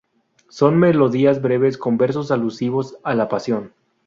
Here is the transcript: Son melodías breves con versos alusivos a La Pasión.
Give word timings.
Son 0.49 0.79
melodías 0.79 1.43
breves 1.43 1.77
con 1.77 1.95
versos 1.99 2.31
alusivos 2.31 2.97
a 3.03 3.13
La 3.13 3.29
Pasión. 3.29 3.71